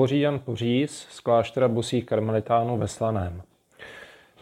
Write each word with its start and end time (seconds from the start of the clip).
Hovoří 0.00 0.20
Jan 0.20 0.38
Poříz 0.38 1.06
z 1.10 1.20
kláštera 1.20 1.68
bosých 1.68 2.06
karmelitánů 2.06 2.78
ve 2.78 2.88
Slaném. 2.88 3.42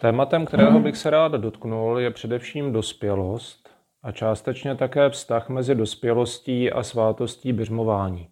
Tématem, 0.01 0.47
kterého 0.47 0.81
bych 0.81 0.97
se 0.97 1.11
rád 1.11 1.33
dotknul, 1.33 1.99
je 1.99 2.11
především 2.11 2.73
dospělost 2.73 3.69
a 4.03 4.13
částečně 4.13 4.75
také 4.75 5.11
vztah 5.11 5.49
mezi 5.49 5.75
dospělostí 5.75 6.73
a 6.73 6.83
svátostí 6.83 7.53
běžmování. 7.53 8.29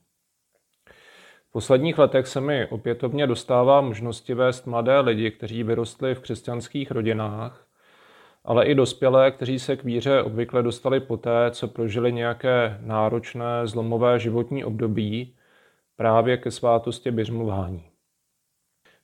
V 1.48 1.52
posledních 1.52 1.98
letech 1.98 2.26
se 2.26 2.40
mi 2.40 2.66
opětovně 2.66 3.26
dostává 3.26 3.80
možnosti 3.80 4.34
vést 4.34 4.66
mladé 4.66 5.00
lidi, 5.00 5.30
kteří 5.30 5.62
vyrostli 5.62 6.14
v 6.14 6.20
křesťanských 6.20 6.90
rodinách, 6.90 7.66
ale 8.44 8.66
i 8.66 8.74
dospělé, 8.74 9.30
kteří 9.30 9.58
se 9.58 9.76
k 9.76 9.84
víře 9.84 10.22
obvykle 10.22 10.62
dostali 10.62 11.00
poté, 11.00 11.50
co 11.50 11.68
prožili 11.68 12.12
nějaké 12.12 12.78
náročné, 12.80 13.66
zlomové 13.66 14.18
životní 14.18 14.64
období, 14.64 15.36
právě 15.96 16.36
ke 16.36 16.50
svátosti 16.50 17.10
běžmování. 17.10 17.84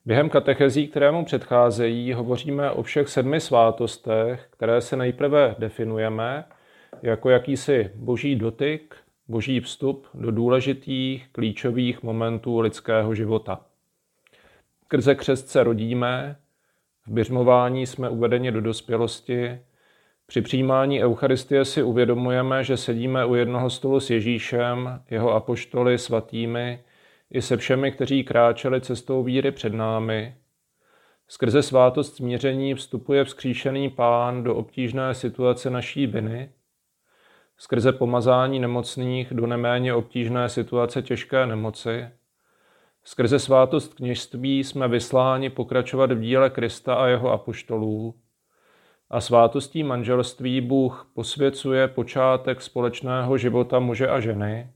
Během 0.05 0.31
katechezí, 0.31 0.89
kterému 0.89 1.25
předcházejí, 1.25 2.13
hovoříme 2.13 2.71
o 2.71 2.83
všech 2.83 3.09
sedmi 3.09 3.41
svátostech, 3.41 4.47
které 4.51 4.81
se 4.81 4.97
nejprve 4.97 5.55
definujeme 5.59 6.45
jako 7.03 7.31
jakýsi 7.31 7.91
boží 7.95 8.37
dotyk, 8.37 8.97
boží 9.29 9.61
vstup 9.61 10.07
do 10.15 10.31
důležitých, 10.31 11.29
klíčových 11.33 12.03
momentů 12.03 12.61
lidského 12.61 13.15
života. 13.15 13.61
Krze 14.89 15.15
křest 15.15 15.49
se 15.49 15.65
rodíme, 15.65 16.37
v 17.07 17.13
běžmování 17.13 17.87
jsme 17.87 18.09
uvedeni 18.09 18.53
do 18.53 18.61
dospělosti, 18.61 19.61
při 20.33 20.43
přijímání 20.43 21.03
Eucharistie 21.05 21.65
si 21.65 21.83
uvědomujeme, 21.83 22.65
že 22.65 22.77
sedíme 22.77 23.25
u 23.25 23.35
jednoho 23.35 23.71
stolu 23.71 24.01
s 24.01 24.11
Ježíšem, 24.11 25.03
jeho 25.11 25.33
apoštoly 25.33 25.99
svatými 25.99 26.85
i 27.31 27.43
se 27.43 27.57
všemi, 27.57 27.93
kteří 27.93 28.25
kráčeli 28.25 28.81
cestou 28.81 29.23
víry 29.23 29.51
před 29.51 29.75
námi. 29.75 30.37
Skrze 31.29 31.63
svátost 31.63 32.17
smíření 32.17 32.75
vstupuje 32.75 33.25
vzkříšený 33.25 33.91
pán 33.91 34.43
do 34.43 34.55
obtížné 34.55 35.15
situace 35.15 35.71
naší 35.71 36.07
viny. 36.07 36.51
Skrze 37.57 37.93
pomazání 37.93 38.61
nemocných 38.61 39.35
do 39.35 39.47
neméně 39.47 39.95
obtížné 39.95 40.49
situace 40.49 41.03
těžké 41.03 41.47
nemoci. 41.47 42.09
Skrze 43.05 43.39
svátost 43.39 43.95
kněžství 43.95 44.65
jsme 44.65 44.89
vysláni 44.89 45.51
pokračovat 45.51 46.13
v 46.13 46.21
díle 46.21 46.51
Krista 46.51 46.95
a 46.95 47.07
jeho 47.07 47.33
apoštolů 47.33 48.15
a 49.13 49.21
svátostí 49.21 49.83
manželství 49.83 50.61
Bůh 50.61 51.11
posvěcuje 51.15 51.89
počátek 51.89 52.63
společného 52.63 53.39
života 53.39 53.79
muže 53.79 54.09
a 54.09 54.21
ženy 54.21 54.71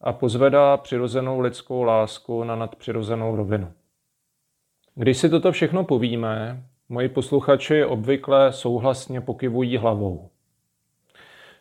a 0.00 0.12
pozvedá 0.12 0.76
přirozenou 0.76 1.40
lidskou 1.40 1.82
lásku 1.82 2.44
na 2.44 2.56
nadpřirozenou 2.56 3.36
rovinu. 3.36 3.72
Když 4.94 5.18
si 5.18 5.28
toto 5.28 5.52
všechno 5.52 5.84
povíme, 5.84 6.62
moji 6.88 7.08
posluchači 7.08 7.84
obvykle 7.84 8.52
souhlasně 8.52 9.20
pokyvují 9.20 9.76
hlavou. 9.76 10.28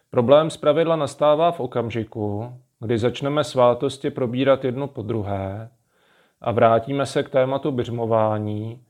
Problém 0.09 0.49
zpravidla 0.49 0.95
nastává 0.95 1.51
v 1.51 1.59
okamžiku, 1.59 2.53
kdy 2.79 2.97
začneme 2.97 3.43
svátosti 3.43 4.09
probírat 4.09 4.65
jedno 4.65 4.87
po 4.87 5.01
druhé 5.01 5.69
a 6.41 6.51
vrátíme 6.51 7.05
se 7.05 7.23
k 7.23 7.29
tématu 7.29 7.71
běžmování, 7.71 8.83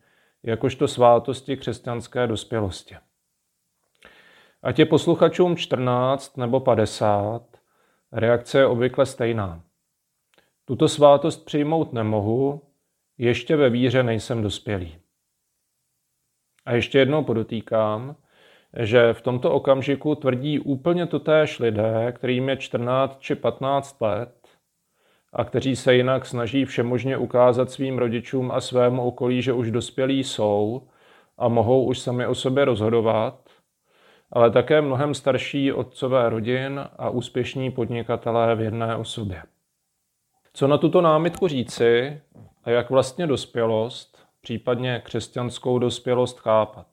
jakožto 0.44 0.88
svátosti 0.88 1.58
křesťanské 1.58 2.28
dospělosti. 2.28 2.96
Ať 4.64 4.80
je 4.80 4.86
posluchačům 4.86 5.58
14 5.58 6.38
nebo 6.38 6.60
50, 6.60 7.44
reakce 8.12 8.60
je 8.60 8.66
obvykle 8.66 9.06
stejná. 9.06 9.64
Tuto 10.66 10.88
svátost 10.88 11.46
přijmout 11.46 11.94
nemohu, 11.94 12.62
ještě 13.18 13.56
ve 13.56 13.70
víře 13.70 14.04
nejsem 14.04 14.42
dospělý. 14.42 14.98
A 16.66 16.74
ještě 16.74 17.00
jednou 17.00 17.24
podotýkám, 17.24 18.16
že 18.80 19.14
v 19.14 19.22
tomto 19.22 19.52
okamžiku 19.52 20.16
tvrdí 20.16 20.60
úplně 20.60 21.08
totéž 21.08 21.60
lidé, 21.60 22.14
kterým 22.16 22.50
je 22.50 22.58
14 22.58 23.20
či 23.20 23.36
15 23.36 24.02
let 24.02 24.48
a 25.34 25.44
kteří 25.44 25.76
se 25.76 25.96
jinak 25.96 26.26
snaží 26.26 26.66
všemožně 26.66 27.18
ukázat 27.18 27.72
svým 27.72 27.98
rodičům 27.98 28.52
a 28.52 28.62
svému 28.62 29.04
okolí, 29.04 29.42
že 29.42 29.54
už 29.54 29.72
dospělí 29.72 30.24
jsou 30.24 30.88
a 31.38 31.48
mohou 31.48 31.86
už 31.86 32.00
sami 32.00 32.28
o 32.28 32.36
sobě 32.36 32.66
rozhodovat, 32.66 33.43
ale 34.34 34.52
také 34.52 34.82
mnohem 34.82 35.14
starší 35.14 35.74
otcové 35.74 36.30
rodin 36.30 36.86
a 36.98 37.10
úspěšní 37.10 37.72
podnikatelé 37.72 38.56
v 38.56 38.62
jedné 38.62 38.96
osobě. 38.96 39.44
Co 40.54 40.68
na 40.68 40.78
tuto 40.78 41.02
námitku 41.02 41.48
říci 41.48 42.22
a 42.64 42.70
jak 42.70 42.90
vlastně 42.90 43.28
dospělost, 43.28 44.26
případně 44.42 45.02
křesťanskou 45.06 45.80
dospělost 45.80 46.40
chápat? 46.40 46.88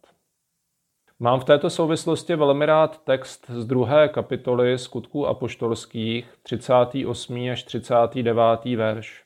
Mám 1.18 1.40
v 1.40 1.44
této 1.44 1.70
souvislosti 1.70 2.36
velmi 2.36 2.66
rád 2.66 3.04
text 3.04 3.50
z 3.50 3.66
druhé 3.66 4.08
kapitoly 4.08 4.78
skutků 4.78 5.26
apoštolských, 5.26 6.34
38. 6.42 7.50
až 7.52 7.62
39. 7.62 8.64
verš. 8.76 9.24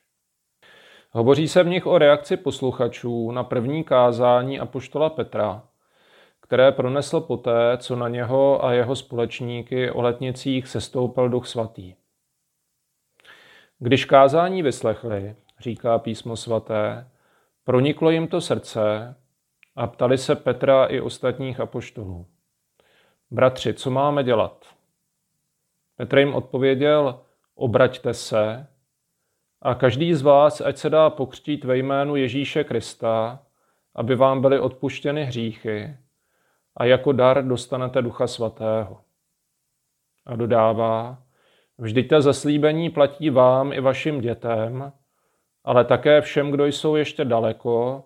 Hovoří 1.11 1.49
se 1.49 1.63
v 1.63 1.69
nich 1.69 1.87
o 1.87 1.99
reakci 1.99 2.37
posluchačů 2.37 3.31
na 3.31 3.45
první 3.45 3.85
kázání 3.85 4.61
apoštola 4.61 5.11
Petra, 5.11 5.63
které 6.45 6.73
pronesl 6.73 7.21
poté, 7.21 7.79
co 7.79 7.97
na 7.97 8.09
něho 8.09 8.65
a 8.65 8.73
jeho 8.73 8.97
společníky 8.97 9.91
o 9.91 10.03
letnicích 10.03 10.69
sestoupil 10.69 11.29
duch 11.29 11.47
svatý. 11.47 11.95
Když 13.79 14.05
kázání 14.05 14.63
vyslechli, 14.63 15.37
říká 15.61 15.99
písmo 15.99 16.37
svaté, 16.37 17.11
proniklo 17.65 18.11
jim 18.11 18.29
to 18.29 18.41
srdce 18.41 19.15
a 19.77 19.87
ptali 19.87 20.19
se 20.19 20.37
Petra 20.37 20.87
i 20.87 21.01
ostatních 21.01 21.61
apoštolů. 21.61 22.27
Bratři, 23.31 23.75
co 23.75 23.91
máme 23.91 24.25
dělat? 24.25 24.67
Petr 25.97 26.19
jim 26.19 26.35
odpověděl, 26.35 27.21
obraťte 27.55 28.15
se 28.15 28.67
a 29.63 29.75
každý 29.75 30.15
z 30.15 30.23
vás, 30.23 30.61
ať 30.61 30.77
se 30.77 30.91
dá 30.91 31.11
pokřtít 31.11 31.65
ve 31.65 31.77
jménu 31.79 32.17
Ježíše 32.17 32.65
Krista, 32.65 33.43
aby 33.95 34.17
vám 34.17 34.41
byly 34.41 34.61
odpuštěny 34.61 35.25
hříchy 35.25 35.97
a 36.77 36.85
jako 36.85 37.13
dar 37.13 37.47
dostanete 37.47 38.03
Ducha 38.03 38.27
Svatého. 38.27 39.01
A 40.27 40.37
dodává, 40.37 41.23
vždyť 41.79 42.09
ta 42.09 42.21
zaslíbení 42.21 42.91
platí 42.91 43.31
vám 43.31 43.73
i 43.73 43.81
vašim 43.81 44.21
dětem, 44.21 44.93
ale 45.65 45.85
také 45.85 46.21
všem, 46.21 46.51
kdo 46.51 46.67
jsou 46.67 46.97
ještě 46.97 47.25
daleko, 47.25 48.05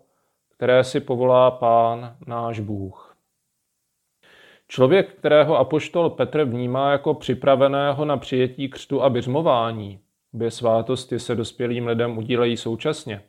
které 0.56 0.84
si 0.84 1.00
povolá 1.00 1.50
Pán 1.50 2.16
náš 2.26 2.60
Bůh. 2.60 3.16
Člověk, 4.68 5.14
kterého 5.14 5.56
apoštol 5.56 6.10
Petr 6.10 6.44
vnímá 6.44 6.92
jako 6.92 7.14
připraveného 7.14 8.04
na 8.04 8.16
přijetí 8.16 8.68
křtu 8.68 9.02
a 9.02 9.10
běžmování, 9.10 10.00
obě 10.34 10.50
svátosti 10.50 11.18
se 11.18 11.34
dospělým 11.34 11.86
lidem 11.86 12.18
udílejí 12.18 12.56
současně, 12.56 13.22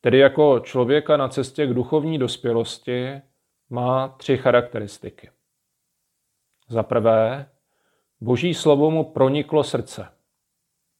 tedy 0.00 0.18
jako 0.18 0.60
člověka 0.60 1.16
na 1.16 1.28
cestě 1.28 1.66
k 1.66 1.74
duchovní 1.74 2.18
dospělosti, 2.18 3.20
má 3.74 4.08
tři 4.08 4.36
charakteristiky. 4.36 5.30
Za 6.68 6.82
prvé, 6.82 7.50
boží 8.20 8.54
slovo 8.54 8.90
mu 8.90 9.04
proniklo 9.04 9.64
srdce. 9.64 10.08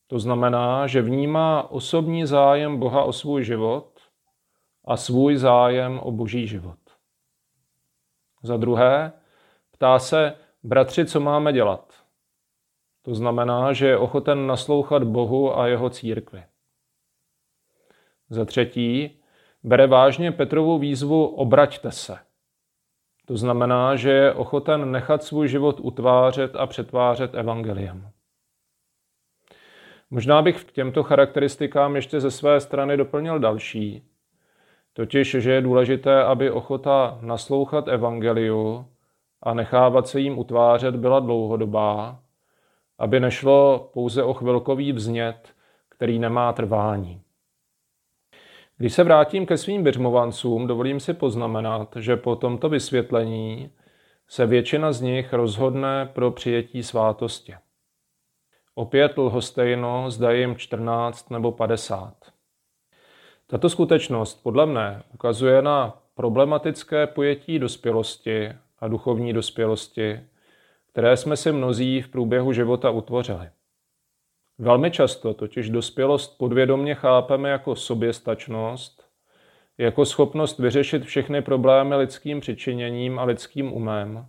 To 0.06 0.18
znamená, 0.18 0.86
že 0.86 1.02
vnímá 1.02 1.70
osobní 1.70 2.26
zájem 2.26 2.78
Boha 2.78 3.04
o 3.04 3.12
svůj 3.12 3.44
život 3.44 4.00
a 4.84 4.96
svůj 4.96 5.36
zájem 5.36 5.98
o 5.98 6.12
boží 6.12 6.46
život. 6.46 6.78
Za 8.42 8.56
druhé, 8.56 9.12
ptá 9.70 9.98
se, 9.98 10.34
bratři, 10.62 11.06
co 11.06 11.20
máme 11.20 11.52
dělat? 11.52 11.94
To 13.02 13.14
znamená, 13.14 13.72
že 13.72 13.86
je 13.86 13.98
ochoten 13.98 14.46
naslouchat 14.46 15.04
Bohu 15.04 15.58
a 15.58 15.66
jeho 15.66 15.90
církvi. 15.90 16.44
Za 18.30 18.44
třetí, 18.44 19.20
bere 19.62 19.86
vážně 19.86 20.32
Petrovu 20.32 20.78
výzvu 20.78 21.26
obraťte 21.26 21.90
se. 21.92 22.23
To 23.24 23.36
znamená, 23.36 23.96
že 23.96 24.10
je 24.10 24.34
ochoten 24.34 24.92
nechat 24.92 25.22
svůj 25.22 25.48
život 25.48 25.80
utvářet 25.80 26.56
a 26.56 26.66
přetvářet 26.66 27.34
evangeliem. 27.34 28.10
Možná 30.10 30.42
bych 30.42 30.64
k 30.64 30.72
těmto 30.72 31.02
charakteristikám 31.02 31.96
ještě 31.96 32.20
ze 32.20 32.30
své 32.30 32.60
strany 32.60 32.96
doplnil 32.96 33.38
další, 33.38 34.02
totiž, 34.92 35.30
že 35.30 35.52
je 35.52 35.60
důležité, 35.60 36.24
aby 36.24 36.50
ochota 36.50 37.18
naslouchat 37.20 37.88
evangeliu 37.88 38.86
a 39.42 39.54
nechávat 39.54 40.08
se 40.08 40.20
jim 40.20 40.38
utvářet 40.38 40.96
byla 40.96 41.20
dlouhodobá, 41.20 42.20
aby 42.98 43.20
nešlo 43.20 43.90
pouze 43.92 44.22
o 44.22 44.34
chvilkový 44.34 44.92
vznět, 44.92 45.54
který 45.88 46.18
nemá 46.18 46.52
trvání. 46.52 47.23
Když 48.76 48.92
se 48.92 49.04
vrátím 49.04 49.46
ke 49.46 49.56
svým 49.56 49.82
běžmovancům, 49.82 50.66
dovolím 50.66 51.00
si 51.00 51.14
poznamenat, 51.14 51.96
že 51.96 52.16
po 52.16 52.36
tomto 52.36 52.68
vysvětlení 52.68 53.70
se 54.28 54.46
většina 54.46 54.92
z 54.92 55.00
nich 55.00 55.32
rozhodne 55.32 56.10
pro 56.12 56.30
přijetí 56.30 56.82
svátosti. 56.82 57.54
Opět 58.74 59.18
lhostejno, 59.18 60.10
zda 60.10 60.30
jim 60.32 60.56
14 60.56 61.30
nebo 61.30 61.52
50. 61.52 62.14
Tato 63.46 63.70
skutečnost 63.70 64.42
podle 64.42 64.66
mne 64.66 65.02
ukazuje 65.14 65.62
na 65.62 66.02
problematické 66.14 67.06
pojetí 67.06 67.58
dospělosti 67.58 68.52
a 68.78 68.88
duchovní 68.88 69.32
dospělosti, 69.32 70.20
které 70.92 71.16
jsme 71.16 71.36
si 71.36 71.52
mnozí 71.52 72.02
v 72.02 72.08
průběhu 72.08 72.52
života 72.52 72.90
utvořili. 72.90 73.50
Velmi 74.58 74.90
často 74.90 75.34
totiž 75.34 75.70
dospělost 75.70 76.38
podvědomně 76.38 76.94
chápeme 76.94 77.50
jako 77.50 77.76
soběstačnost, 77.76 79.04
jako 79.78 80.04
schopnost 80.04 80.58
vyřešit 80.58 81.04
všechny 81.04 81.42
problémy 81.42 81.96
lidským 81.96 82.40
přičiněním 82.40 83.18
a 83.18 83.24
lidským 83.24 83.72
umem, 83.72 84.26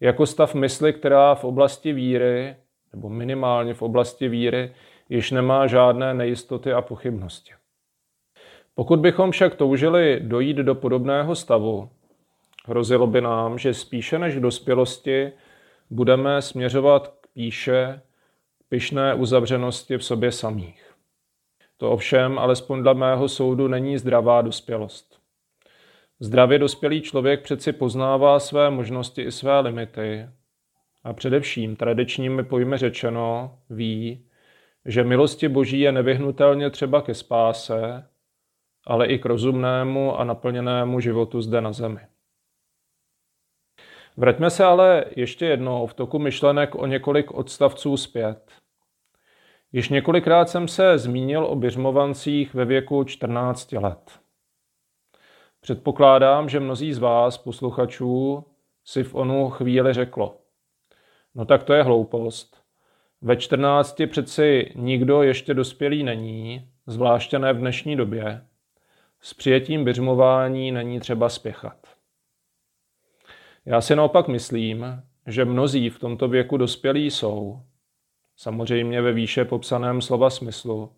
jako 0.00 0.26
stav 0.26 0.54
mysli, 0.54 0.92
která 0.92 1.34
v 1.34 1.44
oblasti 1.44 1.92
víry, 1.92 2.56
nebo 2.92 3.08
minimálně 3.08 3.74
v 3.74 3.82
oblasti 3.82 4.28
víry, 4.28 4.74
již 5.08 5.30
nemá 5.30 5.66
žádné 5.66 6.14
nejistoty 6.14 6.72
a 6.72 6.82
pochybnosti. 6.82 7.52
Pokud 8.74 9.00
bychom 9.00 9.30
však 9.30 9.54
toužili 9.54 10.20
dojít 10.22 10.56
do 10.56 10.74
podobného 10.74 11.34
stavu, 11.34 11.90
hrozilo 12.66 13.06
by 13.06 13.20
nám, 13.20 13.58
že 13.58 13.74
spíše 13.74 14.18
než 14.18 14.36
v 14.36 14.40
dospělosti 14.40 15.32
budeme 15.90 16.42
směřovat 16.42 17.08
k 17.08 17.26
píše, 17.34 18.00
pyšné 18.72 19.14
uzavřenosti 19.14 19.96
v 19.96 20.04
sobě 20.04 20.32
samých. 20.32 20.94
To 21.76 21.90
ovšem, 21.90 22.38
alespoň 22.38 22.82
dle 22.82 22.94
mého 22.94 23.28
soudu, 23.28 23.68
není 23.68 23.98
zdravá 23.98 24.42
dospělost. 24.42 25.20
Zdravě 26.20 26.58
dospělý 26.58 27.00
člověk 27.00 27.42
přeci 27.42 27.72
poznává 27.72 28.40
své 28.40 28.70
možnosti 28.70 29.22
i 29.22 29.32
své 29.32 29.60
limity 29.60 30.28
a 31.04 31.12
především 31.12 31.76
tradičními 31.76 32.44
pojmy 32.44 32.76
řečeno 32.76 33.58
ví, 33.70 34.26
že 34.84 35.04
milosti 35.04 35.48
boží 35.48 35.80
je 35.80 35.92
nevyhnutelně 35.92 36.70
třeba 36.70 37.02
ke 37.02 37.14
spáse, 37.14 38.08
ale 38.86 39.06
i 39.06 39.18
k 39.18 39.24
rozumnému 39.24 40.18
a 40.18 40.24
naplněnému 40.24 41.00
životu 41.00 41.42
zde 41.42 41.60
na 41.60 41.72
zemi. 41.72 42.00
Vraťme 44.16 44.50
se 44.50 44.64
ale 44.64 45.04
ještě 45.16 45.46
jednou 45.46 45.86
v 45.86 45.94
toku 45.94 46.18
myšlenek 46.18 46.74
o 46.74 46.86
několik 46.86 47.30
odstavců 47.30 47.96
zpět. 47.96 48.61
Již 49.72 49.88
několikrát 49.88 50.48
jsem 50.48 50.68
se 50.68 50.98
zmínil 50.98 51.46
o 51.46 51.56
běžmovancích 51.56 52.54
ve 52.54 52.64
věku 52.64 53.04
14 53.04 53.72
let. 53.72 54.20
Předpokládám, 55.60 56.48
že 56.48 56.60
mnozí 56.60 56.92
z 56.92 56.98
vás, 56.98 57.38
posluchačů, 57.38 58.44
si 58.84 59.02
v 59.02 59.14
onu 59.14 59.50
chvíli 59.50 59.92
řeklo. 59.92 60.40
No 61.34 61.44
tak 61.44 61.62
to 61.62 61.72
je 61.72 61.82
hloupost. 61.82 62.62
Ve 63.20 63.36
14 63.36 64.02
přeci 64.06 64.72
nikdo 64.74 65.22
ještě 65.22 65.54
dospělý 65.54 66.02
není, 66.02 66.68
zvláště 66.86 67.38
ne 67.38 67.52
v 67.52 67.58
dnešní 67.58 67.96
době. 67.96 68.46
S 69.20 69.34
přijetím 69.34 69.84
běžmování 69.84 70.72
není 70.72 71.00
třeba 71.00 71.28
spěchat. 71.28 71.86
Já 73.66 73.80
si 73.80 73.96
naopak 73.96 74.28
myslím, 74.28 75.02
že 75.26 75.44
mnozí 75.44 75.90
v 75.90 75.98
tomto 75.98 76.28
věku 76.28 76.56
dospělí 76.56 77.10
jsou, 77.10 77.62
samozřejmě 78.42 79.02
ve 79.02 79.12
výše 79.12 79.44
popsaném 79.44 80.00
slova 80.00 80.30
smyslu, 80.30 80.90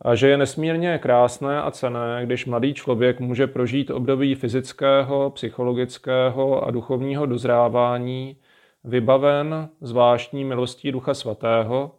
a 0.00 0.14
že 0.14 0.28
je 0.28 0.36
nesmírně 0.36 0.98
krásné 0.98 1.62
a 1.62 1.70
cené, 1.70 2.20
když 2.24 2.46
mladý 2.46 2.74
člověk 2.74 3.20
může 3.20 3.46
prožít 3.46 3.90
období 3.90 4.34
fyzického, 4.34 5.30
psychologického 5.30 6.64
a 6.64 6.70
duchovního 6.70 7.26
dozrávání, 7.26 8.36
vybaven 8.84 9.68
zvláštní 9.80 10.44
milostí 10.44 10.92
Ducha 10.92 11.14
Svatého, 11.14 11.94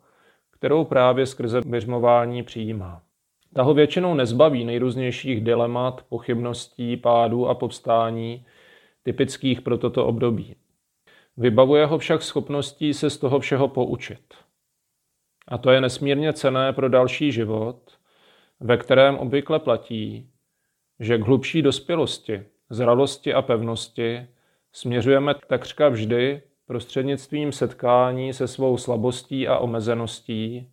kterou 0.52 0.84
právě 0.84 1.26
skrze 1.26 1.62
běžmování 1.66 2.44
přijímá. 2.44 3.02
Ta 3.54 3.64
ho 3.64 3.74
většinou 3.74 4.14
nezbaví 4.14 4.66
nejrůznějších 4.66 5.44
dilemat, 5.44 6.02
pochybností, 6.10 6.98
pádů 6.98 7.48
a 7.48 7.56
povstání, 7.56 8.46
typických 9.04 9.62
pro 9.62 9.78
toto 9.78 10.06
období. 10.06 10.56
Vybavuje 11.38 11.86
ho 11.86 11.98
však 11.98 12.22
schopností 12.22 12.94
se 12.94 13.10
z 13.10 13.18
toho 13.18 13.40
všeho 13.40 13.68
poučit. 13.68 14.47
A 15.48 15.58
to 15.58 15.72
je 15.72 15.82
nesmírně 15.82 16.34
cené 16.34 16.74
pro 16.74 16.90
další 16.90 17.32
život, 17.32 17.98
ve 18.60 18.78
kterém 18.78 19.18
obvykle 19.18 19.60
platí, 19.60 20.30
že 21.00 21.18
k 21.18 21.22
hlubší 21.22 21.62
dospělosti, 21.62 22.44
zralosti 22.70 23.34
a 23.34 23.42
pevnosti 23.42 24.28
směřujeme 24.72 25.36
takřka 25.48 25.90
vždy 25.90 26.42
prostřednictvím 26.66 27.52
setkání 27.52 28.34
se 28.34 28.48
svou 28.48 28.78
slabostí 28.78 29.48
a 29.48 29.58
omezeností, 29.58 30.70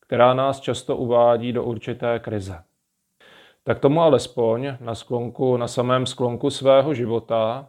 která 0.00 0.34
nás 0.34 0.60
často 0.60 0.96
uvádí 0.96 1.52
do 1.52 1.64
určité 1.64 2.18
krize. 2.18 2.62
Tak 3.64 3.78
tomu 3.78 4.02
alespoň 4.02 4.72
na, 4.80 4.94
sklonku, 4.94 5.56
na 5.56 5.68
samém 5.68 6.06
sklonku 6.06 6.50
svého 6.50 6.94
života 6.94 7.68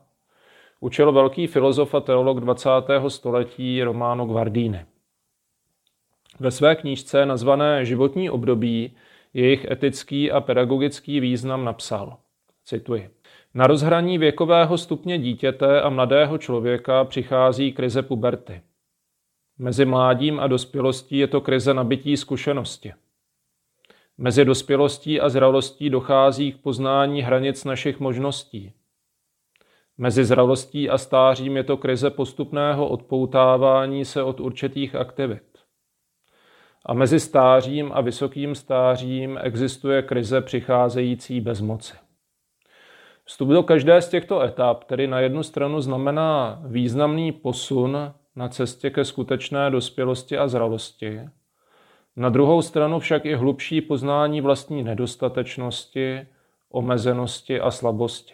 učil 0.79 1.11
velký 1.11 1.47
filozof 1.47 1.95
a 1.95 1.99
teolog 1.99 2.39
20. 2.39 2.69
století 3.07 3.83
Romano 3.83 4.25
Guardini. 4.25 4.85
Ve 6.39 6.51
své 6.51 6.75
knížce 6.75 7.25
nazvané 7.25 7.85
Životní 7.85 8.29
období 8.29 8.95
jejich 9.33 9.71
etický 9.71 10.31
a 10.31 10.41
pedagogický 10.41 11.19
význam 11.19 11.65
napsal. 11.65 12.17
Cituji. 12.65 13.09
Na 13.53 13.67
rozhraní 13.67 14.17
věkového 14.17 14.77
stupně 14.77 15.17
dítěte 15.17 15.81
a 15.81 15.89
mladého 15.89 16.37
člověka 16.37 17.03
přichází 17.03 17.73
krize 17.73 18.01
puberty. 18.01 18.61
Mezi 19.57 19.85
mládím 19.85 20.39
a 20.39 20.47
dospělostí 20.47 21.17
je 21.17 21.27
to 21.27 21.41
krize 21.41 21.73
nabití 21.73 22.17
zkušenosti. 22.17 22.93
Mezi 24.17 24.45
dospělostí 24.45 25.21
a 25.21 25.29
zralostí 25.29 25.89
dochází 25.89 26.51
k 26.51 26.57
poznání 26.57 27.21
hranic 27.21 27.65
našich 27.65 27.99
možností. 27.99 28.73
Mezi 29.97 30.25
zralostí 30.25 30.89
a 30.89 30.97
stářím 30.97 31.57
je 31.57 31.63
to 31.63 31.77
krize 31.77 32.09
postupného 32.09 32.87
odpoutávání 32.87 34.05
se 34.05 34.23
od 34.23 34.39
určitých 34.39 34.95
aktivit. 34.95 35.48
A 36.89 36.93
mezi 36.93 37.19
stářím 37.19 37.91
a 37.93 38.01
vysokým 38.01 38.55
stářím 38.55 39.39
existuje 39.41 40.01
krize 40.01 40.41
přicházející 40.41 41.41
bez 41.41 41.61
moci. 41.61 41.93
Vstup 43.23 43.49
do 43.49 43.63
každé 43.63 44.01
z 44.01 44.09
těchto 44.09 44.41
etap 44.41 44.83
tedy 44.83 45.07
na 45.07 45.19
jednu 45.19 45.43
stranu 45.43 45.81
znamená 45.81 46.61
významný 46.65 47.31
posun 47.31 48.13
na 48.35 48.49
cestě 48.49 48.89
ke 48.89 49.05
skutečné 49.05 49.71
dospělosti 49.71 50.37
a 50.37 50.47
zralosti, 50.47 51.21
na 52.15 52.29
druhou 52.29 52.61
stranu 52.61 52.99
však 52.99 53.25
i 53.25 53.35
hlubší 53.35 53.81
poznání 53.81 54.41
vlastní 54.41 54.83
nedostatečnosti, 54.83 56.27
omezenosti 56.69 57.59
a 57.59 57.71
slabosti. 57.71 58.33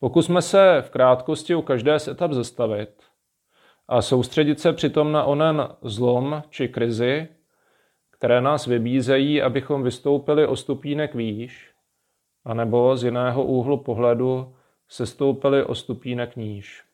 Pokusme 0.00 0.42
se 0.42 0.82
v 0.86 0.90
krátkosti 0.90 1.54
u 1.54 1.62
každé 1.62 1.98
z 1.98 2.08
etap 2.08 2.32
zastavit 2.32 3.02
a 3.88 4.02
soustředit 4.02 4.60
se 4.60 4.72
přitom 4.72 5.12
na 5.12 5.24
onen 5.24 5.68
zlom 5.82 6.42
či 6.50 6.68
krizi, 6.68 7.28
které 8.20 8.40
nás 8.40 8.66
vybízejí, 8.66 9.42
abychom 9.42 9.82
vystoupili 9.82 10.46
o 10.46 10.56
stupínek 10.56 11.14
výš, 11.14 11.70
anebo 12.44 12.96
z 12.96 13.04
jiného 13.04 13.44
úhlu 13.44 13.76
pohledu 13.76 14.54
sestoupili 14.88 15.64
o 15.64 15.74
stupínek 15.74 16.36
níž. 16.36 16.84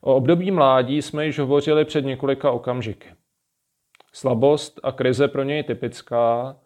O 0.00 0.14
období 0.14 0.50
mládí 0.50 1.02
jsme 1.02 1.26
již 1.26 1.38
hovořili 1.38 1.84
před 1.84 2.04
několika 2.04 2.50
okamžiky. 2.50 3.08
Slabost 4.12 4.80
a 4.82 4.92
krize 4.92 5.28
pro 5.28 5.42
něj 5.42 5.62
typická 5.62 6.56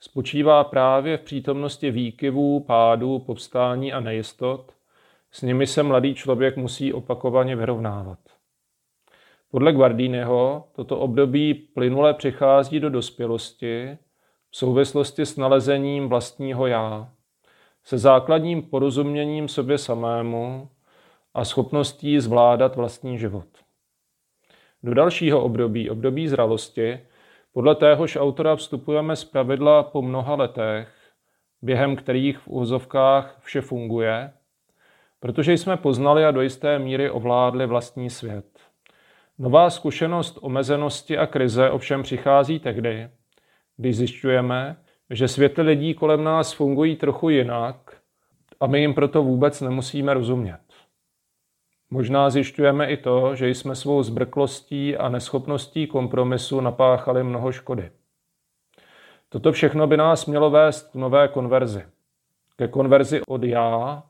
spočívá 0.00 0.64
právě 0.64 1.16
v 1.16 1.22
přítomnosti 1.22 1.90
výkyvů, 1.90 2.60
pádů, 2.60 3.18
povstání 3.18 3.92
a 3.92 4.00
nejistot, 4.00 4.72
s 5.32 5.42
nimi 5.42 5.66
se 5.66 5.82
mladý 5.82 6.14
člověk 6.14 6.56
musí 6.56 6.92
opakovaně 6.92 7.56
vyrovnávat. 7.56 8.18
Podle 9.54 9.72
Guardiniho 9.72 10.64
toto 10.72 10.98
období 10.98 11.54
plynule 11.54 12.14
přichází 12.14 12.80
do 12.80 12.90
dospělosti 12.90 13.98
v 14.50 14.56
souvislosti 14.56 15.26
s 15.26 15.36
nalezením 15.36 16.08
vlastního 16.08 16.66
já, 16.66 17.08
se 17.84 17.98
základním 17.98 18.62
porozuměním 18.62 19.48
sobě 19.48 19.78
samému 19.78 20.68
a 21.34 21.44
schopností 21.44 22.20
zvládat 22.20 22.76
vlastní 22.76 23.18
život. 23.18 23.46
Do 24.82 24.94
dalšího 24.94 25.42
období, 25.42 25.90
období 25.90 26.28
zralosti, 26.28 27.00
podle 27.52 27.74
téhož 27.74 28.16
autora 28.16 28.56
vstupujeme 28.56 29.16
z 29.16 29.24
pravidla 29.24 29.82
po 29.82 30.02
mnoha 30.02 30.34
letech, 30.34 30.88
během 31.62 31.96
kterých 31.96 32.38
v 32.38 32.48
úzovkách 32.48 33.36
vše 33.40 33.60
funguje, 33.60 34.32
protože 35.20 35.52
jsme 35.52 35.76
poznali 35.76 36.24
a 36.24 36.30
do 36.30 36.42
jisté 36.42 36.78
míry 36.78 37.10
ovládli 37.10 37.66
vlastní 37.66 38.10
svět. 38.10 38.53
Nová 39.38 39.70
zkušenost 39.70 40.38
omezenosti 40.40 41.18
a 41.18 41.26
krize 41.26 41.70
ovšem 41.70 42.02
přichází 42.02 42.58
tehdy, 42.58 43.08
když 43.76 43.96
zjišťujeme, 43.96 44.76
že 45.10 45.28
světy 45.28 45.62
lidí 45.62 45.94
kolem 45.94 46.24
nás 46.24 46.52
fungují 46.52 46.96
trochu 46.96 47.28
jinak 47.28 47.96
a 48.60 48.66
my 48.66 48.80
jim 48.80 48.94
proto 48.94 49.22
vůbec 49.22 49.60
nemusíme 49.60 50.14
rozumět. 50.14 50.60
Možná 51.90 52.30
zjišťujeme 52.30 52.90
i 52.90 52.96
to, 52.96 53.34
že 53.34 53.48
jsme 53.48 53.74
svou 53.74 54.02
zbrklostí 54.02 54.96
a 54.96 55.08
neschopností 55.08 55.86
kompromisu 55.86 56.60
napáchali 56.60 57.24
mnoho 57.24 57.52
škody. 57.52 57.90
Toto 59.28 59.52
všechno 59.52 59.86
by 59.86 59.96
nás 59.96 60.26
mělo 60.26 60.50
vést 60.50 60.92
k 60.92 60.94
nové 60.94 61.28
konverzi. 61.28 61.84
Ke 62.56 62.68
konverzi 62.68 63.20
od 63.28 63.44
já, 63.44 64.02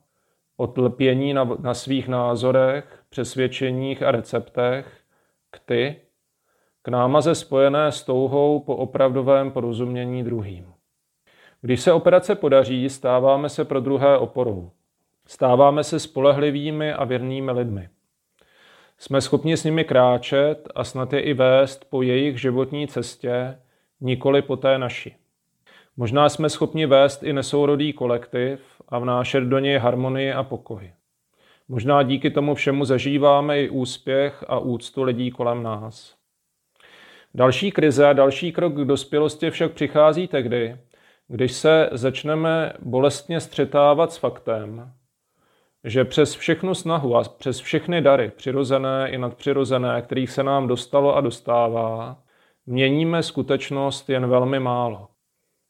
od 0.57 0.79
lpění 0.79 1.35
na, 1.35 1.45
na 1.45 1.75
svých 1.75 2.09
názorech, 2.09 3.03
přesvědčeních 3.09 4.03
a 4.03 4.11
receptech, 4.11 5.04
k 5.55 5.59
ty, 5.59 5.97
k 6.83 6.89
námaze 6.89 7.35
spojené 7.35 7.93
s 7.93 8.03
touhou 8.03 8.61
po 8.61 8.77
opravdovém 8.77 9.51
porozumění 9.51 10.25
druhým. 10.25 10.73
Když 11.61 11.81
se 11.81 11.93
operace 11.93 12.35
podaří, 12.35 12.91
stáváme 12.91 13.49
se 13.49 13.65
pro 13.65 13.81
druhé 13.81 14.19
oporou. 14.19 14.71
Stáváme 15.27 15.85
se 15.85 16.01
spolehlivými 16.01 16.93
a 16.93 17.05
věrnými 17.05 17.51
lidmi. 17.51 17.89
Jsme 18.99 19.21
schopni 19.21 19.57
s 19.57 19.65
nimi 19.65 19.85
kráčet 19.85 20.69
a 20.75 20.85
snad 20.85 21.13
je 21.13 21.21
i 21.21 21.35
vést 21.35 21.91
po 21.91 22.03
jejich 22.03 22.41
životní 22.41 22.89
cestě, 22.89 23.59
nikoli 24.01 24.43
po 24.43 24.57
té 24.57 24.79
naší. 24.79 25.17
Možná 25.97 26.29
jsme 26.29 26.51
schopni 26.51 26.87
vést 26.87 27.23
i 27.23 27.33
nesourodý 27.33 27.93
kolektiv 27.93 28.61
a 28.89 28.99
vnášet 28.99 29.45
do 29.45 29.59
něj 29.59 29.79
harmonii 29.79 30.33
a 30.33 30.43
pokoj. 30.43 30.93
Možná 31.69 32.03
díky 32.03 32.31
tomu 32.31 32.55
všemu 32.55 32.85
zažíváme 32.85 33.63
i 33.63 33.69
úspěch 33.69 34.45
a 34.49 34.59
úctu 34.59 35.03
lidí 35.03 35.31
kolem 35.31 35.63
nás. 35.63 36.17
Další 37.35 37.73
krize 37.73 38.07
a 38.09 38.13
další 38.13 38.53
krok 38.53 38.75
k 38.75 38.85
dospělosti 38.85 39.51
však 39.51 39.73
přichází 39.73 40.29
tehdy, 40.29 40.77
když 41.29 41.53
se 41.53 41.89
začneme 41.93 42.73
bolestně 42.83 43.41
střetávat 43.41 44.13
s 44.13 44.17
faktem, 44.17 44.93
že 45.85 46.05
přes 46.05 46.35
všechnu 46.35 46.75
snahu 46.75 47.17
a 47.17 47.25
přes 47.39 47.61
všechny 47.61 48.01
dary, 48.03 48.33
přirozené 48.37 49.11
i 49.11 49.19
nadpřirozené, 49.19 50.03
kterých 50.03 50.31
se 50.31 50.43
nám 50.43 50.67
dostalo 50.67 51.17
a 51.17 51.21
dostává, 51.21 52.19
měníme 52.67 53.23
skutečnost 53.23 54.11
jen 54.11 54.27
velmi 54.27 54.61
málo. 54.61 55.09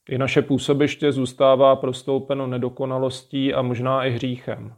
I 0.08 0.18
naše 0.18 0.42
působiště 0.42 1.12
zůstává 1.12 1.76
prostoupeno 1.76 2.46
nedokonalostí 2.46 3.54
a 3.54 3.62
možná 3.62 4.04
i 4.04 4.10
hříchem. 4.10 4.74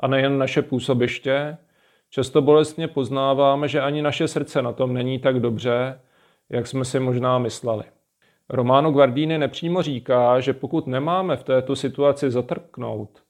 A 0.00 0.06
nejen 0.08 0.38
naše 0.38 0.62
působiště, 0.62 1.56
často 2.10 2.42
bolestně 2.42 2.88
poznáváme, 2.88 3.68
že 3.68 3.80
ani 3.80 4.02
naše 4.02 4.28
srdce 4.28 4.62
na 4.62 4.72
tom 4.72 4.94
není 4.94 5.18
tak 5.18 5.40
dobře, 5.40 6.00
jak 6.50 6.66
jsme 6.66 6.84
si 6.84 7.00
možná 7.00 7.38
mysleli. 7.38 7.84
Romano 8.48 8.92
Guardini 8.92 9.38
nepřímo 9.38 9.82
říká, 9.82 10.40
že 10.40 10.52
pokud 10.52 10.86
nemáme 10.86 11.36
v 11.36 11.44
této 11.44 11.76
situaci 11.76 12.30
zatrknout, 12.30 13.22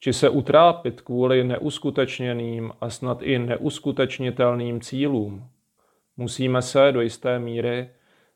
či 0.00 0.12
se 0.12 0.28
utrápit 0.28 1.00
kvůli 1.00 1.44
neuskutečněným 1.44 2.72
a 2.80 2.90
snad 2.90 3.22
i 3.22 3.38
neuskutečnitelným 3.38 4.80
cílům, 4.80 5.48
musíme 6.16 6.62
se 6.62 6.92
do 6.92 7.00
jisté 7.00 7.38
míry 7.38 7.90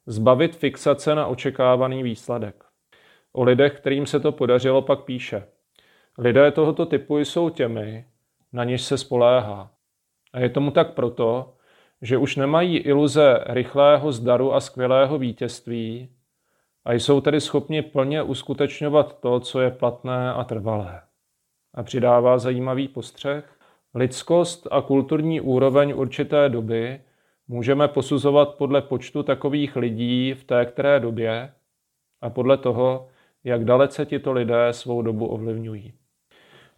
zbavit 0.07 0.57
fixace 0.57 1.15
na 1.15 1.27
očekávaný 1.27 2.03
výsledek. 2.03 2.65
O 3.33 3.43
lidech, 3.43 3.77
kterým 3.77 4.07
se 4.07 4.21
to 4.21 4.33
podařilo, 4.33 4.83
pak 4.83 5.05
píše. 5.05 5.45
Lidé 6.19 6.51
tohoto 6.51 6.87
typu 6.87 7.19
jsou 7.19 7.51
těmi, 7.51 8.05
na 8.53 8.65
něž 8.65 8.83
se 8.83 8.99
spoléhá. 8.99 9.71
A 10.33 10.41
je 10.41 10.49
tomu 10.49 10.71
tak 10.71 10.95
proto, 10.95 11.55
že 12.03 12.19
už 12.19 12.37
nemají 12.37 12.77
iluze 12.77 13.45
rychlého 13.47 14.13
zdaru 14.13 14.55
a 14.55 14.61
skvělého 14.61 15.19
vítězství 15.19 16.09
a 16.85 16.93
jsou 16.93 17.21
tedy 17.21 17.41
schopni 17.41 17.83
plně 17.83 18.23
uskutečňovat 18.23 19.21
to, 19.21 19.41
co 19.41 19.61
je 19.61 19.71
platné 19.71 20.33
a 20.33 20.45
trvalé. 20.45 21.03
A 21.75 21.83
přidává 21.83 22.39
zajímavý 22.39 22.89
postřeh. 22.89 23.59
Lidskost 23.95 24.69
a 24.71 24.83
kulturní 24.83 25.41
úroveň 25.41 25.93
určité 25.97 26.49
doby 26.49 27.01
můžeme 27.49 27.89
posuzovat 27.89 28.55
podle 28.55 28.83
počtu 28.83 29.23
takových 29.23 29.77
lidí 29.77 30.35
v 30.35 30.45
té 30.45 30.65
které 30.65 31.01
době 31.01 31.53
a 32.21 32.31
podle 32.31 32.57
toho, 32.57 33.09
jak 33.45 33.65
dalece 33.65 34.07
tito 34.07 34.33
lidé 34.33 34.73
svou 34.73 35.03
dobu 35.03 35.27
ovlivňují. 35.27 35.93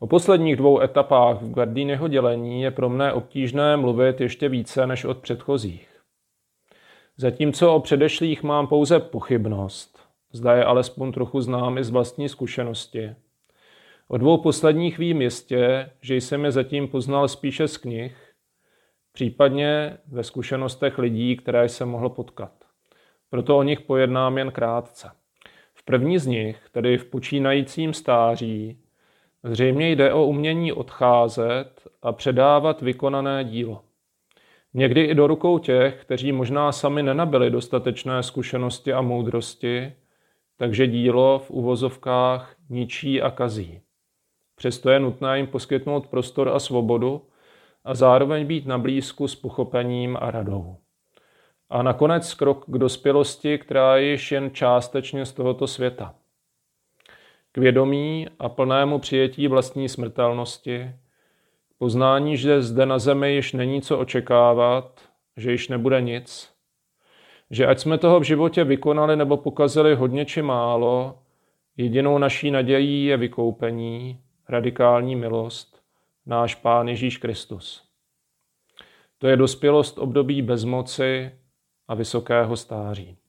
O 0.03 0.07
posledních 0.07 0.57
dvou 0.57 0.81
etapách 0.81 1.43
v 1.43 1.53
Gardínyho 1.53 2.09
dělení 2.09 2.63
je 2.63 2.71
pro 2.71 2.89
mne 2.89 3.13
obtížné 3.13 3.77
mluvit 3.77 4.21
ještě 4.21 4.49
více 4.49 4.87
než 4.87 5.05
od 5.05 5.19
předchozích. 5.19 6.01
Zatímco 7.17 7.75
o 7.75 7.81
předešlých 7.81 8.43
mám 8.43 8.67
pouze 8.67 9.01
pochybnost, 9.01 9.99
zda 10.33 10.55
je 10.55 10.65
alespoň 10.65 11.13
trochu 11.13 11.41
znám 11.41 11.79
i 11.79 11.85
z 11.85 11.91
vlastní 11.91 12.29
zkušenosti. 12.29 13.15
O 14.09 14.19
dvou 14.19 14.39
posledních 14.39 14.99
vím 14.99 15.23
jistě, 15.23 15.91
že 16.01 16.17
jsem 16.17 16.45
je 16.45 16.51
zatím 16.51 16.89
poznal 16.89 17.29
spíše 17.29 17.69
z 17.69 17.77
knih, 17.77 18.17
případně 19.13 19.99
ve 20.07 20.25
zkušenostech 20.25 20.99
lidí, 20.99 21.37
které 21.37 21.69
jsem 21.69 21.89
mohl 21.89 22.09
potkat. 22.09 22.53
Proto 23.31 23.59
o 23.59 23.63
nich 23.63 23.81
pojednám 23.81 24.39
jen 24.39 24.51
krátce. 24.51 25.11
V 25.75 25.85
první 25.85 26.19
z 26.19 26.27
nich, 26.27 26.69
tedy 26.73 26.99
v 26.99 27.05
počínajícím 27.05 27.95
stáří, 27.95 28.79
zřejmě 29.45 29.91
jde 29.91 30.13
o 30.13 30.25
umění 30.25 30.73
odcházet 30.73 31.89
a 32.03 32.13
předávat 32.13 32.83
vykonané 32.83 33.45
dílo. 33.45 33.83
Někdy 34.75 35.05
i 35.05 35.15
do 35.15 35.27
rukou 35.27 35.59
těch, 35.59 36.01
kteří 36.05 36.33
možná 36.33 36.73
sami 36.73 37.03
nenabili 37.03 37.51
dostatečné 37.51 38.23
zkušenosti 38.23 38.93
a 38.93 39.01
moudrosti, 39.01 39.93
takže 40.57 40.87
dílo 40.87 41.39
v 41.39 41.51
uvozovkách 41.51 42.55
ničí 42.69 43.23
a 43.23 43.31
kazí. 43.31 43.81
Přesto 44.57 44.91
je 44.91 45.01
nutné 45.01 45.37
jim 45.37 45.47
poskytnout 45.47 46.07
prostor 46.07 46.49
a 46.49 46.59
svobodu, 46.59 47.23
a 47.85 47.95
zároveň 47.95 48.47
být 48.47 48.67
na 48.67 48.79
blízku 48.79 49.29
s 49.29 49.35
pochopením 49.35 50.19
a 50.21 50.31
radou. 50.31 50.77
A 51.71 51.83
nakonec 51.83 52.35
krok 52.35 52.65
k 52.67 52.79
dospělosti, 52.79 53.59
která 53.59 53.97
je 53.97 54.11
již 54.11 54.33
jen 54.33 54.51
částečně 54.51 55.27
z 55.27 55.33
tohoto 55.33 55.67
světa. 55.67 56.15
K 57.53 57.59
vědomí 57.59 58.27
a 58.39 58.49
plnému 58.49 58.99
přijetí 58.99 59.49
vlastní 59.49 59.89
smrtelnosti, 59.89 60.91
poznání, 61.79 62.37
že 62.37 62.63
zde 62.63 62.87
na 62.87 62.99
zemi 62.99 63.35
již 63.35 63.53
není 63.53 63.83
co 63.83 63.99
očekávat, 63.99 65.01
že 65.37 65.53
již 65.53 65.69
nebude 65.69 66.01
nic, 66.01 66.53
že 67.51 67.67
ať 67.67 67.79
jsme 67.79 67.99
toho 67.99 68.21
v 68.21 68.23
životě 68.23 68.65
vykonali 68.65 69.17
nebo 69.17 69.37
pokazili 69.37 69.95
hodně 69.95 70.25
či 70.25 70.43
málo, 70.43 71.19
jedinou 71.77 72.19
naší 72.19 72.51
nadějí 72.51 73.05
je 73.05 73.17
vykoupení, 73.17 74.21
radikální 74.49 75.17
milost, 75.17 75.83
náš 76.27 76.55
Pán 76.55 76.89
Ježíš 76.89 77.17
Kristus. 77.17 77.85
To 79.19 79.27
je 79.27 79.37
dospělost 79.37 79.99
období 79.99 80.43
bezmoci 80.43 81.33
a 81.89 81.95
vysokého 81.95 82.57
stáří. 82.57 83.20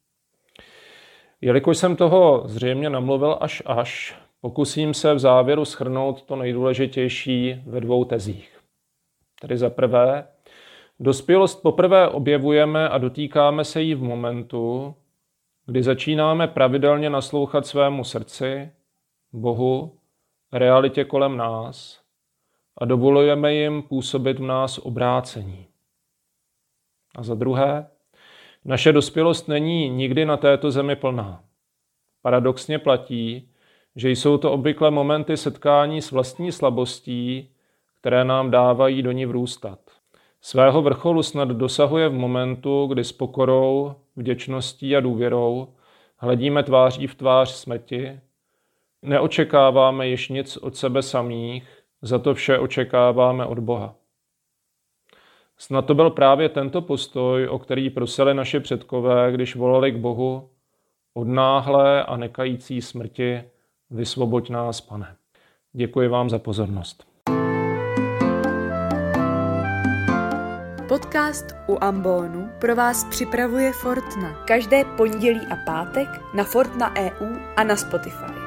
Jelikož 1.41 1.77
jsem 1.77 1.95
toho 1.95 2.43
zřejmě 2.45 2.89
namluvil 2.89 3.37
až 3.41 3.63
až, 3.65 4.15
pokusím 4.41 4.93
se 4.93 5.13
v 5.13 5.19
závěru 5.19 5.65
schrnout 5.65 6.21
to 6.23 6.35
nejdůležitější 6.35 7.63
ve 7.65 7.81
dvou 7.81 8.05
tezích. 8.05 8.59
Tedy 9.41 9.57
za 9.57 9.69
prvé, 9.69 10.27
dospělost 10.99 11.61
poprvé 11.61 12.09
objevujeme 12.09 12.89
a 12.89 12.97
dotýkáme 12.97 13.63
se 13.63 13.81
jí 13.81 13.95
v 13.95 14.01
momentu, 14.01 14.95
kdy 15.65 15.83
začínáme 15.83 16.47
pravidelně 16.47 17.09
naslouchat 17.09 17.65
svému 17.65 18.03
srdci, 18.03 18.71
Bohu, 19.33 19.97
realitě 20.51 21.05
kolem 21.05 21.37
nás 21.37 22.01
a 22.77 22.85
dovolujeme 22.85 23.53
jim 23.53 23.83
působit 23.83 24.39
v 24.39 24.43
nás 24.43 24.77
obrácení. 24.77 25.67
A 27.15 27.23
za 27.23 27.35
druhé, 27.35 27.87
naše 28.65 28.91
dospělost 28.91 29.47
není 29.47 29.89
nikdy 29.89 30.25
na 30.25 30.37
této 30.37 30.71
zemi 30.71 30.95
plná. 30.95 31.43
Paradoxně 32.21 32.79
platí, 32.79 33.49
že 33.95 34.09
jsou 34.09 34.37
to 34.37 34.51
obvykle 34.51 34.91
momenty 34.91 35.37
setkání 35.37 36.01
s 36.01 36.11
vlastní 36.11 36.51
slabostí, 36.51 37.49
které 37.99 38.23
nám 38.23 38.51
dávají 38.51 39.01
do 39.01 39.11
ní 39.11 39.25
vrůstat. 39.25 39.79
Svého 40.41 40.81
vrcholu 40.81 41.23
snad 41.23 41.47
dosahuje 41.47 42.09
v 42.09 42.13
momentu, 42.13 42.87
kdy 42.87 43.03
s 43.03 43.11
pokorou, 43.11 43.95
vděčností 44.15 44.95
a 44.95 44.99
důvěrou 44.99 45.67
hledíme 46.21 46.63
tváří 46.63 47.07
v 47.07 47.15
tvář 47.15 47.49
smrti, 47.49 48.19
neočekáváme 49.01 50.07
již 50.07 50.29
nic 50.29 50.57
od 50.57 50.75
sebe 50.75 51.01
samých 51.01 51.83
za 52.01 52.19
to 52.19 52.33
vše 52.33 52.59
očekáváme 52.59 53.45
od 53.45 53.59
Boha. 53.59 53.95
Snad 55.61 55.85
to 55.85 55.93
byl 55.95 56.09
právě 56.09 56.49
tento 56.49 56.81
postoj, 56.81 57.47
o 57.47 57.59
který 57.59 57.89
prosili 57.89 58.33
naši 58.33 58.59
předkové, 58.59 59.31
když 59.31 59.55
volali 59.55 59.91
k 59.91 59.95
Bohu 59.95 60.49
od 61.13 61.27
náhlé 61.27 62.03
a 62.03 62.17
nekající 62.17 62.81
smrti 62.81 63.43
vysvoboď 63.89 64.49
nás, 64.49 64.81
pane. 64.81 65.15
Děkuji 65.73 66.07
vám 66.07 66.29
za 66.29 66.39
pozornost. 66.39 67.03
Podcast 70.87 71.45
u 71.67 71.77
Ambonu 71.81 72.49
pro 72.61 72.75
vás 72.75 73.03
připravuje 73.03 73.71
Fortna. 73.73 74.45
Každé 74.45 74.83
pondělí 74.97 75.41
a 75.51 75.55
pátek 75.65 76.09
na 76.35 76.43
Fortna 76.43 76.93
EU 76.97 77.35
a 77.57 77.63
na 77.63 77.75
Spotify. 77.75 78.40